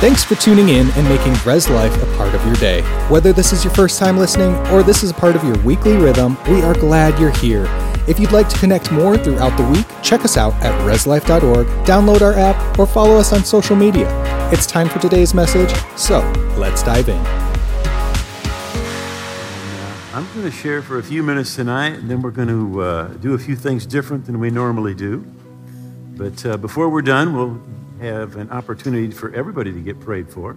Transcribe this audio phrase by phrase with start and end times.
[0.00, 2.82] Thanks for tuning in and making Res Life a part of your day.
[3.08, 5.96] Whether this is your first time listening or this is a part of your weekly
[5.96, 7.64] rhythm, we are glad you're here.
[8.06, 12.20] If you'd like to connect more throughout the week, check us out at reslife.org, download
[12.20, 14.06] our app, or follow us on social media.
[14.52, 16.20] It's time for today's message, so
[16.56, 17.18] let's dive in.
[20.14, 23.08] I'm going to share for a few minutes tonight, and then we're going to uh,
[23.14, 25.26] do a few things different than we normally do.
[26.16, 27.60] But uh, before we're done, we'll
[28.00, 30.56] have an opportunity for everybody to get prayed for.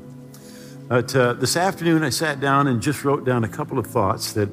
[0.88, 4.34] But uh, this afternoon, I sat down and just wrote down a couple of thoughts
[4.34, 4.50] that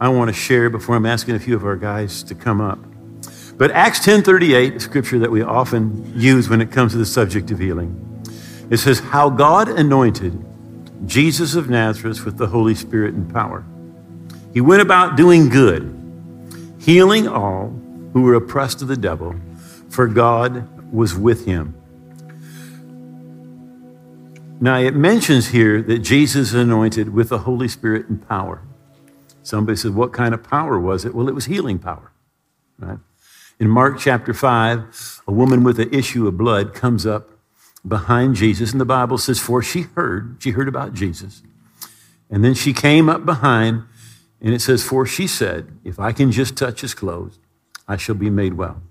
[0.00, 2.78] I want to share before I'm asking a few of our guys to come up.
[3.56, 7.50] But Acts 10:38, a scripture that we often use when it comes to the subject
[7.50, 7.94] of healing,
[8.70, 10.42] it says, "How God anointed
[11.06, 13.64] Jesus of Nazareth with the Holy Spirit and power."
[14.52, 15.94] He went about doing good,
[16.78, 17.72] healing all
[18.12, 19.34] who were oppressed of the devil,
[19.88, 21.74] for God was with him.
[24.62, 28.60] Now, it mentions here that Jesus is anointed with the Holy Spirit and power.
[29.42, 31.14] Somebody said, What kind of power was it?
[31.14, 32.12] Well, it was healing power,
[32.78, 32.98] right?
[33.58, 37.30] In Mark chapter 5, a woman with an issue of blood comes up
[37.88, 41.42] behind Jesus, and the Bible says, For she heard, she heard about Jesus.
[42.28, 43.84] And then she came up behind,
[44.42, 47.38] and it says, For she said, If I can just touch his clothes,
[47.88, 48.82] I shall be made well.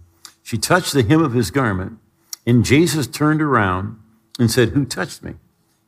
[0.42, 2.00] She touched the hem of his garment,
[2.46, 4.00] and Jesus turned around
[4.40, 5.36] and said, Who touched me?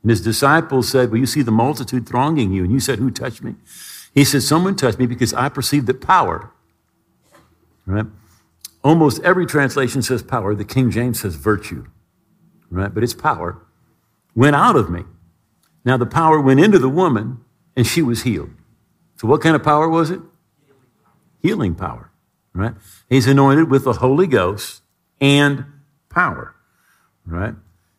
[0.02, 3.12] And his disciples said, Well, you see the multitude thronging you, and you said, Who
[3.12, 3.56] touched me?
[4.14, 6.52] He said, Someone touched me because I perceived that power,
[7.86, 8.06] right?
[8.84, 10.56] Almost every translation says power.
[10.56, 11.86] The King James says virtue,
[12.72, 12.94] right?
[12.94, 13.62] But it's power.
[14.36, 15.04] Went out of me.
[15.86, 17.40] Now the power went into the woman,
[17.76, 18.50] and she was healed.
[19.18, 20.20] So what kind of power was it?
[21.44, 22.12] Healing power,
[22.54, 22.74] right?
[23.08, 24.82] He's anointed with the Holy Ghost
[25.20, 25.66] and
[26.10, 26.56] power,
[27.26, 27.54] right?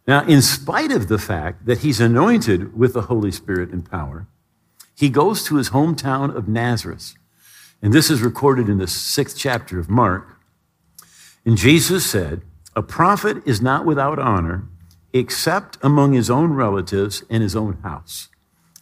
[0.06, 4.26] Now, in spite of the fact that he's anointed with the Holy Spirit and power,
[4.96, 7.14] he goes to his hometown of Nazareth.
[7.80, 10.38] And this is recorded in the sixth chapter of Mark.
[11.44, 12.42] And Jesus said,
[12.74, 14.68] A prophet is not without honor
[15.12, 18.28] except among his own relatives and his own house.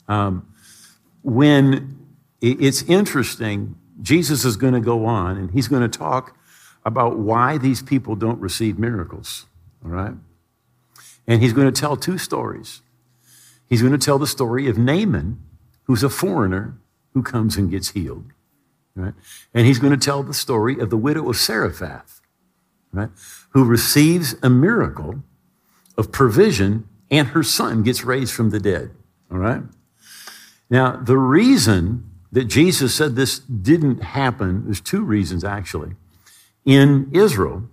[0.09, 0.47] Um,
[1.23, 1.99] when
[2.41, 6.37] it's interesting, Jesus is going to go on and he's going to talk
[6.85, 9.47] about why these people don't receive miracles,
[9.85, 10.15] all right?
[11.31, 12.83] And he's going to tell two stories.
[13.69, 15.41] He's going to tell the story of Naaman,
[15.85, 16.77] who's a foreigner
[17.15, 18.33] who comes and gets healed.
[18.97, 19.15] Right?
[19.55, 22.21] And he's going to tell the story of the widow of Zarephath,
[22.93, 23.11] right?
[23.51, 25.23] who receives a miracle
[25.97, 28.91] of provision and her son gets raised from the dead.
[29.31, 29.63] All right?
[30.69, 35.93] Now, the reason that Jesus said this didn't happen, there's two reasons actually,
[36.65, 37.69] in Israel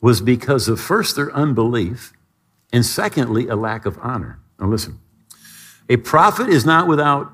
[0.00, 2.14] was because of first their unbelief
[2.72, 4.40] and secondly, a lack of honor.
[4.58, 4.98] Now, listen
[5.88, 7.30] a prophet is not without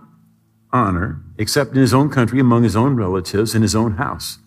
[0.72, 4.38] honor except in his own country, among his own relatives, in his own house.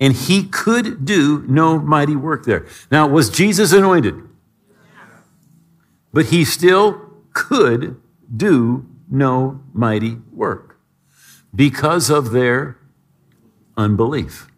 [0.00, 2.66] And he could do no mighty work there.
[2.90, 4.16] Now, was Jesus anointed?
[6.12, 7.00] But he still
[7.32, 8.00] could
[8.34, 10.78] do no mighty work
[11.54, 12.78] because of their
[13.76, 14.48] unbelief.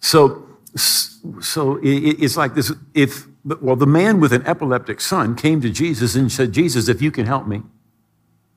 [0.00, 5.70] So, so it's like this if, well, the man with an epileptic son came to
[5.70, 7.62] Jesus and said, Jesus, if you can help me,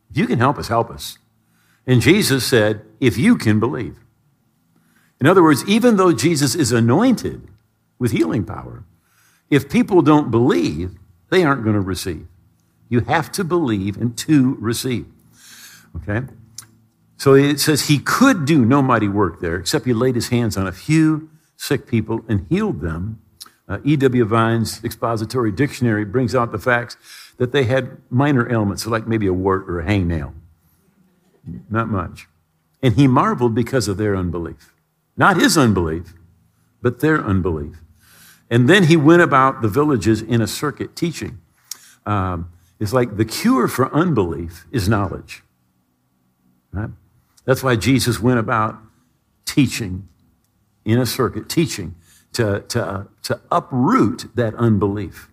[0.10, 1.18] if you can help us, help us.
[1.86, 3.98] And Jesus said, if you can believe.
[5.20, 7.48] In other words, even though Jesus is anointed
[8.00, 8.84] with healing power,
[9.50, 10.98] if people don't believe,
[11.30, 12.28] they aren't going to receive.
[12.90, 15.08] You have to believe and to receive.
[15.96, 16.28] Okay?
[17.18, 20.56] So it says he could do no mighty work there, except he laid his hands
[20.56, 23.20] on a few sick people and healed them.
[23.68, 24.24] Uh, E.W.
[24.24, 26.96] Vine's expository dictionary brings out the facts
[27.38, 30.34] that they had minor ailments, like maybe a wart or a hangnail.
[31.70, 32.28] Not much.
[32.82, 34.74] And he marveled because of their unbelief.
[35.18, 36.14] Not his unbelief,
[36.82, 37.78] but their unbelief.
[38.50, 41.40] And then he went about the villages in a circuit teaching.
[42.06, 45.44] Um, it's like the cure for unbelief is knowledge.
[46.72, 46.92] Right?
[47.46, 48.78] That's why Jesus went about
[49.46, 50.08] teaching
[50.86, 51.96] in a circuit, teaching
[52.34, 55.30] to, to, to uproot that unbelief.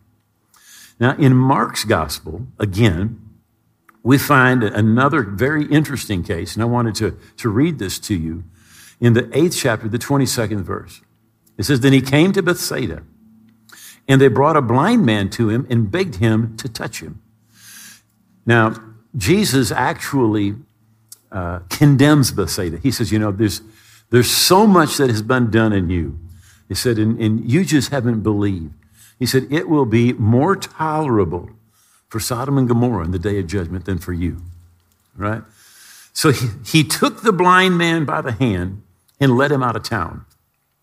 [1.00, 3.20] Now, in Mark's gospel, again,
[4.02, 8.44] we find another very interesting case, and I wanted to, to read this to you
[9.00, 11.00] in the eighth chapter, the 22nd verse.
[11.56, 13.02] It says, Then he came to Bethsaida,
[14.06, 17.22] and they brought a blind man to him and begged him to touch him.
[18.46, 18.74] Now,
[19.16, 20.56] Jesus actually
[21.32, 22.78] uh, condemns Bethsaida.
[22.78, 23.62] He says, You know, there's,
[24.10, 26.18] there's so much that has been done in you.
[26.68, 28.72] He said, and, and you just haven't believed.
[29.18, 31.50] He said, It will be more tolerable
[32.08, 34.42] for Sodom and Gomorrah in the day of judgment than for you.
[35.16, 35.42] Right?
[36.12, 38.82] So he, he took the blind man by the hand
[39.20, 40.24] and led him out of town.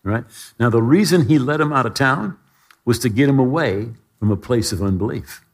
[0.02, 0.24] Right?
[0.58, 2.36] Now, the reason he led him out of town
[2.84, 5.44] was to get him away from a place of unbelief.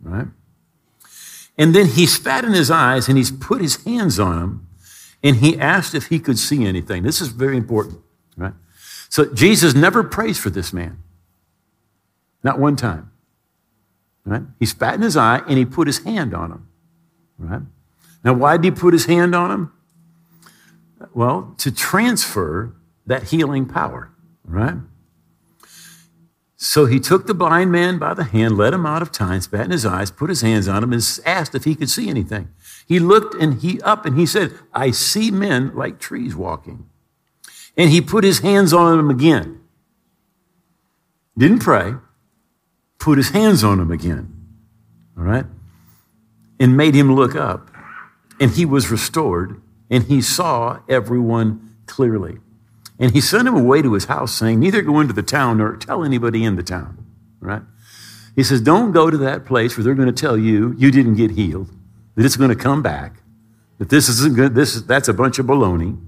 [0.00, 0.28] Right?
[1.58, 4.66] And then he spat in his eyes and he's put his hands on him
[5.22, 7.02] and he asked if he could see anything.
[7.02, 7.98] This is very important,
[8.36, 8.54] right?
[9.10, 11.02] So Jesus never prays for this man.
[12.42, 13.10] Not one time.
[14.24, 14.42] Right?
[14.58, 16.68] He spat in his eye and he put his hand on him.
[17.36, 17.62] Right?
[18.24, 19.72] Now, why did he put his hand on him?
[21.12, 22.76] Well, to transfer
[23.06, 24.12] that healing power,
[24.44, 24.76] right?
[26.56, 29.64] So he took the blind man by the hand, led him out of time, spat
[29.64, 32.50] in his eyes, put his hands on him, and asked if he could see anything.
[32.86, 36.86] He looked and he up and he said, I see men like trees walking.
[37.80, 39.58] And he put his hands on him again.
[41.38, 41.94] Didn't pray,
[42.98, 44.30] put his hands on him again.
[45.16, 45.46] All right?
[46.58, 47.70] And made him look up.
[48.38, 52.36] And he was restored and he saw everyone clearly.
[52.98, 55.74] And he sent him away to his house, saying, Neither go into the town nor
[55.78, 57.02] tell anybody in the town.
[57.40, 57.62] Right?
[58.36, 61.14] He says, Don't go to that place where they're going to tell you you didn't
[61.14, 61.70] get healed,
[62.14, 63.22] that it's going to come back,
[63.78, 65.98] that this isn't good, this, that's a bunch of baloney.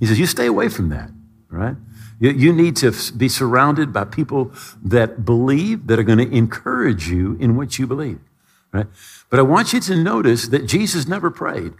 [0.00, 1.10] He says, You stay away from that,
[1.48, 1.76] right?
[2.18, 4.52] You, you need to be surrounded by people
[4.82, 8.18] that believe, that are going to encourage you in what you believe,
[8.72, 8.86] right?
[9.28, 11.74] But I want you to notice that Jesus never prayed.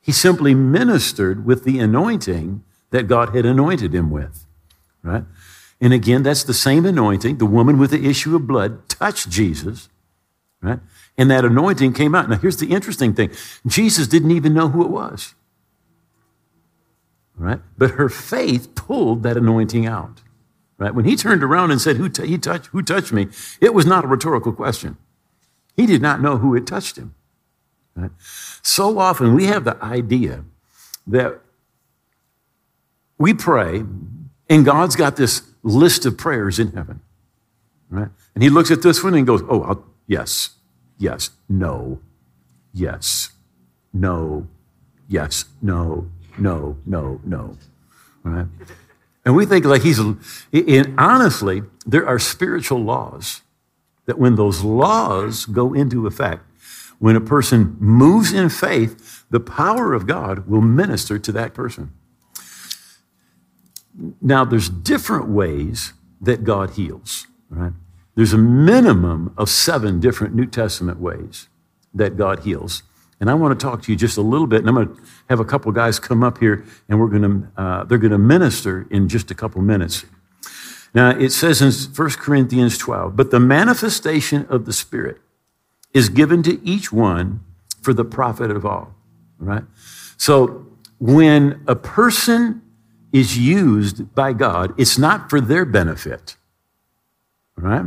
[0.00, 4.46] He simply ministered with the anointing that God had anointed him with,
[5.02, 5.24] right?
[5.80, 7.38] And again, that's the same anointing.
[7.38, 9.88] The woman with the issue of blood touched Jesus,
[10.62, 10.80] right?
[11.18, 12.28] And that anointing came out.
[12.28, 13.30] Now, here's the interesting thing
[13.66, 15.34] Jesus didn't even know who it was,
[17.36, 17.60] right?
[17.78, 20.22] But her faith pulled that anointing out,
[20.78, 20.94] right?
[20.94, 23.28] When he turned around and said, Who, t- he touched, who touched me?
[23.60, 24.96] It was not a rhetorical question.
[25.76, 27.14] He did not know who had touched him.
[27.94, 28.10] Right?
[28.62, 30.44] So often we have the idea
[31.06, 31.40] that
[33.18, 33.84] we pray,
[34.50, 37.00] and God's got this list of prayers in heaven,
[37.88, 38.08] right?
[38.34, 40.50] And He looks at this one and goes, Oh, I'll, yes,
[40.98, 42.00] yes, no,
[42.72, 43.30] yes,
[43.92, 44.46] no,
[45.08, 47.56] yes, no, no, no, no,
[48.22, 48.46] right?
[49.24, 53.42] And we think like He's, and honestly, there are spiritual laws
[54.06, 56.44] that when those laws go into effect,
[56.98, 61.92] when a person moves in faith, the power of God will minister to that person.
[64.20, 67.72] Now, there's different ways that God heals, right?
[68.14, 71.48] There's a minimum of seven different New Testament ways
[71.92, 72.82] that God heals.
[73.20, 75.02] And I want to talk to you just a little bit, and I'm going to
[75.30, 78.18] have a couple guys come up here, and we're going to, uh, they're going to
[78.18, 80.04] minister in just a couple minutes.
[80.94, 85.18] Now, it says in 1 Corinthians 12, but the manifestation of the Spirit
[85.92, 87.40] is given to each one
[87.80, 88.72] for the profit of all.
[88.72, 88.94] all,
[89.38, 89.64] right?
[90.16, 90.66] So
[90.98, 92.62] when a person
[93.12, 96.36] is used by God, it's not for their benefit,
[97.56, 97.86] right?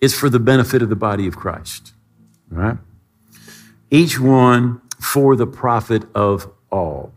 [0.00, 1.92] It's for the benefit of the body of Christ,
[2.48, 2.78] right?
[3.90, 7.12] Each one for the profit of all.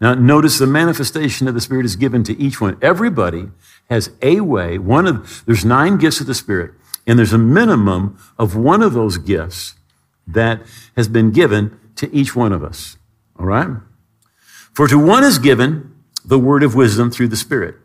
[0.00, 2.76] Now, notice the manifestation of the Spirit is given to each one.
[2.82, 3.48] Everybody
[3.88, 4.78] has a way.
[4.78, 6.72] One of there's nine gifts of the Spirit,
[7.06, 9.74] and there's a minimum of one of those gifts
[10.26, 10.62] that
[10.96, 12.98] has been given to each one of us.
[13.38, 13.68] All right?
[14.74, 17.76] For to one is given the word of wisdom through the Spirit.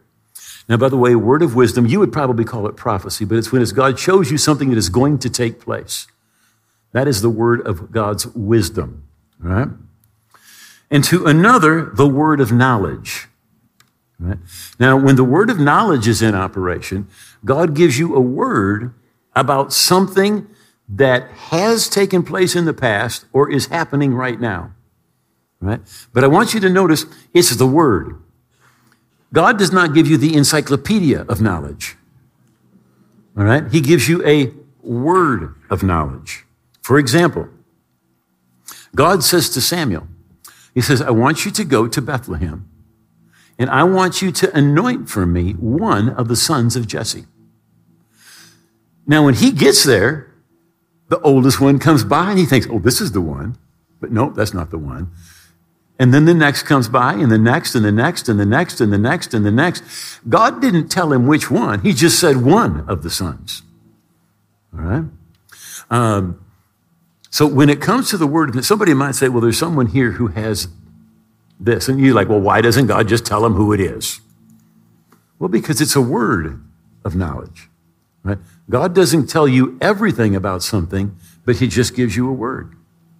[0.67, 3.51] Now, by the way, word of wisdom, you would probably call it prophecy, but it's
[3.51, 6.07] when it's God shows you something that is going to take place.
[6.93, 9.07] That is the word of God's wisdom,
[9.39, 9.69] right?
[10.89, 13.27] And to another, the word of knowledge.
[14.19, 14.37] Right?
[14.79, 17.07] Now, when the word of knowledge is in operation,
[17.45, 18.93] God gives you a word
[19.35, 20.47] about something
[20.89, 24.73] that has taken place in the past or is happening right now.
[25.61, 25.79] Right?
[26.13, 28.21] But I want you to notice it's the word.
[29.31, 31.95] God does not give you the encyclopedia of knowledge.
[33.37, 33.71] All right?
[33.71, 36.45] He gives you a word of knowledge.
[36.91, 37.47] For example,
[38.93, 40.09] God says to Samuel,
[40.73, 42.69] He says, I want you to go to Bethlehem
[43.57, 47.27] and I want you to anoint for me one of the sons of Jesse.
[49.07, 50.33] Now, when he gets there,
[51.07, 53.57] the oldest one comes by and he thinks, oh, this is the one.
[54.01, 55.11] But no, that's not the one.
[55.97, 58.81] And then the next comes by, and the next, and the next, and the next,
[58.81, 59.81] and the next, and the next.
[60.27, 61.79] God didn't tell him which one.
[61.83, 63.61] He just said one of the sons.
[64.73, 65.05] All right?
[65.89, 66.45] Um,
[67.31, 70.27] so when it comes to the word, somebody might say, well, there's someone here who
[70.27, 70.67] has
[71.59, 71.87] this.
[71.87, 74.19] And you're like, well, why doesn't God just tell him who it is?
[75.39, 76.61] Well, because it's a word
[77.05, 77.69] of knowledge.
[78.21, 78.37] Right?
[78.69, 82.75] God doesn't tell you everything about something, but He just gives you a word.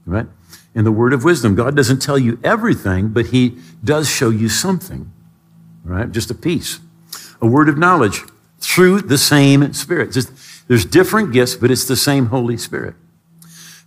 [0.05, 0.27] Right?
[0.75, 4.49] In the word of wisdom, God doesn't tell you everything, but He does show you
[4.49, 5.11] something.
[5.83, 6.11] Right?
[6.11, 6.79] Just a piece.
[7.41, 8.21] A word of knowledge
[8.59, 10.11] through the same Spirit.
[10.11, 10.31] Just,
[10.67, 12.93] there's different gifts, but it's the same Holy Spirit.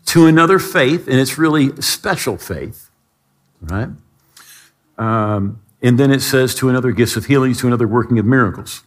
[0.07, 2.91] To another faith, and it's really special faith,
[3.61, 3.89] right?
[4.99, 8.85] Um, and then it says to another gifts of healings, to another working of miracles.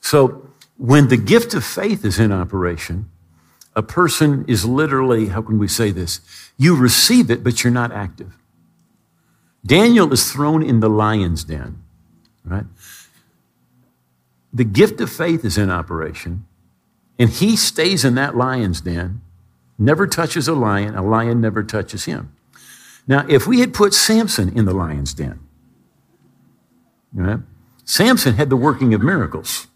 [0.00, 3.10] So when the gift of faith is in operation,
[3.74, 6.20] a person is literally, how can we say this?
[6.56, 8.36] You receive it, but you're not active.
[9.64, 11.82] Daniel is thrown in the lion's den,
[12.44, 12.64] right?
[14.52, 16.46] The gift of faith is in operation,
[17.18, 19.20] and he stays in that lion's den,
[19.78, 22.32] never touches a lion, a lion never touches him.
[23.06, 25.40] Now, if we had put Samson in the lion's den,
[27.12, 27.40] right?
[27.84, 29.68] Samson had the working of miracles.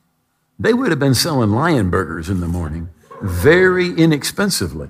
[0.59, 2.89] They would have been selling lion burgers in the morning
[3.23, 4.89] very inexpensively,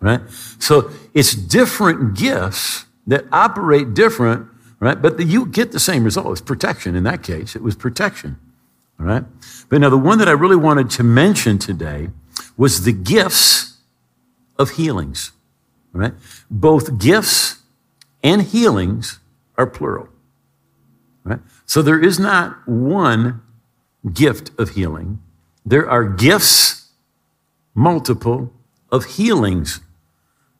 [0.00, 0.20] right?
[0.58, 4.48] So it's different gifts that operate different,
[4.80, 5.00] right?
[5.00, 6.32] But the, you get the same result.
[6.32, 7.54] It's protection in that case.
[7.54, 8.38] It was protection,
[8.98, 9.24] all right?
[9.68, 12.08] But now the one that I really wanted to mention today
[12.56, 13.69] was the gifts
[14.60, 15.32] of healings,
[15.92, 16.12] right?
[16.50, 17.60] Both gifts
[18.22, 19.18] and healings
[19.56, 20.08] are plural,
[21.24, 21.40] right?
[21.64, 23.40] So there is not one
[24.12, 25.20] gift of healing.
[25.64, 26.88] There are gifts,
[27.74, 28.52] multiple,
[28.92, 29.80] of healings,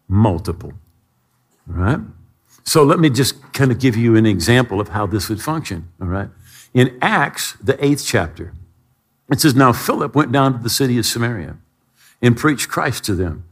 [0.09, 0.73] multiple.
[1.69, 2.01] All right?
[2.65, 5.89] So let me just kind of give you an example of how this would function.
[6.01, 6.29] All right?
[6.73, 8.55] In Acts, the eighth chapter,
[9.31, 11.57] it says, Now Philip went down to the city of Samaria
[12.23, 13.45] and preached Christ to them.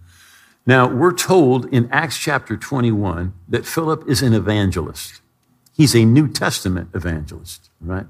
[0.66, 5.20] Now, we're told in Acts chapter 21 that Philip is an evangelist.
[5.72, 8.06] He's a New Testament evangelist, right?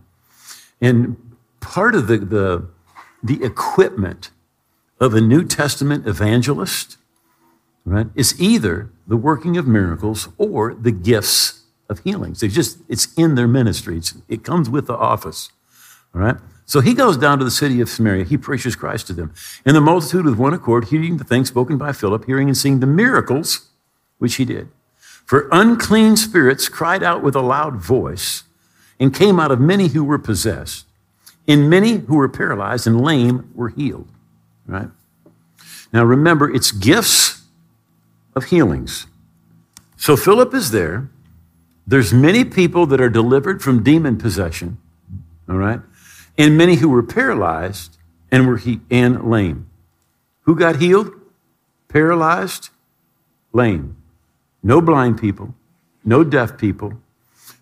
[0.81, 1.17] And
[1.61, 2.69] part of the, the,
[3.23, 4.31] the equipment
[5.01, 6.97] of a New Testament evangelist,
[7.85, 12.41] right, is either the working of miracles or the gifts of healings.
[12.41, 13.99] They just, it's in their ministry.
[13.99, 15.51] It's, it comes with the office.
[16.15, 16.37] All right?
[16.69, 18.25] So he goes down to the city of Samaria.
[18.25, 19.33] He preaches Christ to them.
[19.65, 22.81] And the multitude with one accord, hearing the things spoken by Philip, hearing and seeing
[22.81, 23.71] the miracles
[24.19, 24.69] which he did.
[25.25, 28.43] For unclean spirits cried out with a loud voice
[29.01, 30.85] and came out of many who were possessed
[31.47, 34.09] and many who were paralyzed and lame were healed.
[34.67, 34.91] Right?
[35.91, 37.45] Now remember, it's gifts
[38.37, 39.07] of healings.
[39.97, 41.09] So Philip is there.
[41.87, 44.77] There's many people that are delivered from demon possession,
[45.49, 45.81] all right?
[46.39, 47.99] And many who were paralyzed
[48.31, 49.69] and were he- and lame.
[50.43, 51.11] Who got healed?
[51.89, 52.71] Paralyzed,
[53.53, 53.97] lame.
[54.63, 55.55] No blind people,
[56.05, 57.01] no deaf people,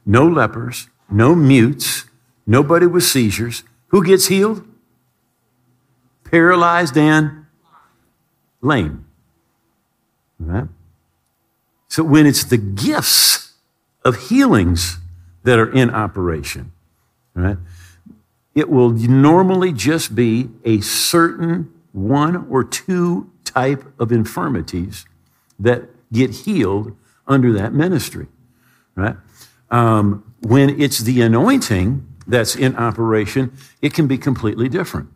[0.04, 2.04] no lepers, no mutes,
[2.46, 4.66] nobody with seizures, who gets healed?
[6.24, 7.46] Paralyzed and
[8.60, 9.06] lame.
[10.38, 10.68] Right?
[11.88, 13.54] So when it's the gifts
[14.04, 14.98] of healings
[15.44, 16.72] that are in operation,
[17.34, 17.56] right?
[18.56, 25.04] It will normally just be a certain one or two type of infirmities
[25.58, 25.82] that
[26.12, 26.96] get healed
[27.26, 28.28] under that ministry,
[28.94, 29.16] right?
[29.70, 35.10] Um, when it's the anointing, that's in operation, it can be completely different.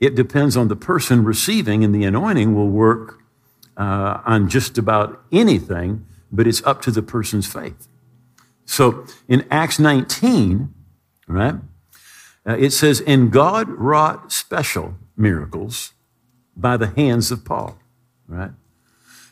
[0.00, 3.22] It depends on the person receiving, and the anointing will work
[3.76, 7.86] uh, on just about anything, but it's up to the person's faith.
[8.64, 10.74] So in Acts 19,
[11.28, 11.56] right,
[12.46, 15.92] uh, it says, And God wrought special miracles
[16.56, 17.78] by the hands of Paul,
[18.28, 18.52] right?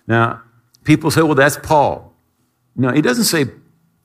[0.06, 0.42] Now,
[0.84, 2.12] people say, well, that's Paul.
[2.76, 3.46] No, he doesn't say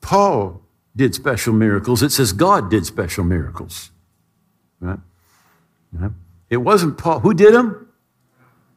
[0.00, 0.62] Paul
[0.96, 2.02] did special miracles.
[2.02, 3.90] It says God did special miracles.
[4.80, 4.98] Right?
[5.92, 6.12] right?
[6.48, 7.20] It wasn't Paul.
[7.20, 7.88] Who did them?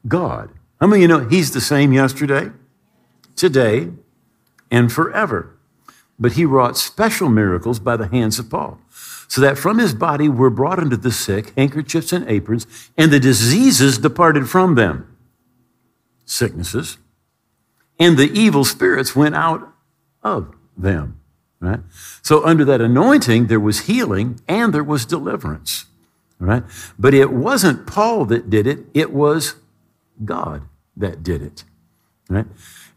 [0.08, 0.50] God.
[0.80, 2.52] How many of you know He's the same yesterday,
[3.36, 3.90] today,
[4.70, 5.56] and forever?
[6.20, 8.80] But He wrought special miracles by the hands of Paul,
[9.28, 13.20] so that from His body were brought unto the sick handkerchiefs and aprons, and the
[13.20, 15.16] diseases departed from them.
[16.26, 16.98] Sicknesses.
[18.00, 19.74] And the evil spirits went out
[20.24, 21.20] of them.
[21.60, 21.80] Right?
[22.22, 25.86] So under that anointing, there was healing and there was deliverance.
[26.40, 26.64] Right?
[27.00, 29.56] But it wasn't Paul that did it, it was
[30.26, 30.64] God
[30.98, 31.64] that did it.
[32.30, 32.48] Right?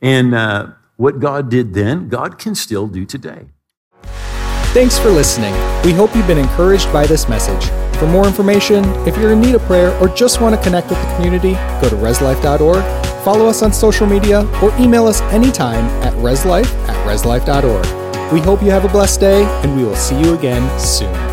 [0.03, 3.47] And uh, what God did then, God can still do today.
[4.77, 5.55] Thanks for listening.
[5.85, 7.71] We hope you've been encouraged by this message.
[7.99, 11.01] For more information, if you're in need of prayer or just want to connect with
[11.01, 12.85] the community, go to reslife.org,
[13.25, 18.33] follow us on social media, or email us anytime at reslife at reslife.org.
[18.35, 21.26] We hope you have a blessed day, and we will see you again soon.